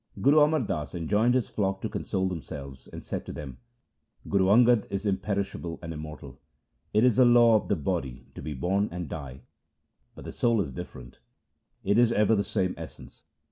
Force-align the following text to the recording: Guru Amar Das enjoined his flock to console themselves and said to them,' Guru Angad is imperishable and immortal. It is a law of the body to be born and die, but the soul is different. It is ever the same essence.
Guru 0.19 0.39
Amar 0.39 0.61
Das 0.61 0.95
enjoined 0.95 1.35
his 1.35 1.47
flock 1.47 1.79
to 1.83 1.87
console 1.87 2.27
themselves 2.27 2.87
and 2.87 3.03
said 3.03 3.23
to 3.27 3.31
them,' 3.31 3.59
Guru 4.29 4.45
Angad 4.45 4.87
is 4.89 5.05
imperishable 5.05 5.77
and 5.83 5.93
immortal. 5.93 6.41
It 6.91 7.03
is 7.03 7.19
a 7.19 7.23
law 7.23 7.55
of 7.57 7.67
the 7.67 7.75
body 7.75 8.25
to 8.33 8.41
be 8.41 8.55
born 8.55 8.89
and 8.91 9.07
die, 9.07 9.41
but 10.15 10.25
the 10.25 10.31
soul 10.31 10.59
is 10.59 10.73
different. 10.73 11.19
It 11.83 11.99
is 11.99 12.11
ever 12.11 12.33
the 12.33 12.43
same 12.43 12.73
essence. 12.77 13.25